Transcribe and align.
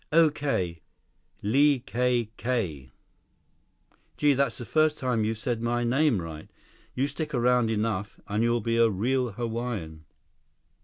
"Okay, 0.11 0.81
Li 1.43 1.77
ka 1.77 2.27
kay." 2.35 2.89
"Gee, 4.17 4.33
that's 4.33 4.57
the 4.57 4.65
first 4.65 4.97
time 4.97 5.23
you've 5.23 5.37
said 5.37 5.61
my 5.61 5.83
name 5.83 6.19
right. 6.19 6.49
You 6.95 7.07
stick 7.07 7.35
around 7.35 7.67
long 7.67 7.77
enough, 7.77 8.19
and 8.27 8.41
you'll 8.41 8.61
be 8.61 8.77
a 8.77 8.89
real 8.89 9.33
Hawaiian!" 9.33 10.05